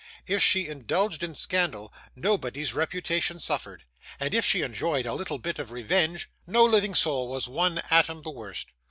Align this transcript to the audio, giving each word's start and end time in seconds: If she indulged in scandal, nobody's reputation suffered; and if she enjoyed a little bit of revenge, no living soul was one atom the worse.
If 0.25 0.41
she 0.41 0.65
indulged 0.67 1.21
in 1.21 1.35
scandal, 1.35 1.93
nobody's 2.15 2.73
reputation 2.73 3.39
suffered; 3.39 3.83
and 4.19 4.33
if 4.33 4.43
she 4.43 4.63
enjoyed 4.63 5.05
a 5.05 5.13
little 5.13 5.37
bit 5.37 5.59
of 5.59 5.71
revenge, 5.71 6.27
no 6.47 6.65
living 6.65 6.95
soul 6.95 7.27
was 7.27 7.47
one 7.47 7.83
atom 7.91 8.23
the 8.23 8.31
worse. 8.31 8.65